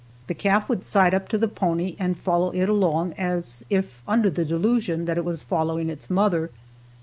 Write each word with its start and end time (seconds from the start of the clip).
The 0.25 0.33
calf 0.33 0.67
would 0.67 0.83
side 0.83 1.13
up 1.13 1.29
to 1.29 1.37
the 1.37 1.47
pony 1.47 1.95
and 1.99 2.17
follow 2.17 2.49
it 2.53 2.67
along 2.67 3.13
as 3.19 3.63
if 3.69 4.01
under 4.07 4.31
the 4.31 4.43
delusion 4.43 5.05
that 5.05 5.19
it 5.19 5.23
was 5.25 5.43
following 5.43 5.91
its 5.91 6.09
mother. 6.09 6.49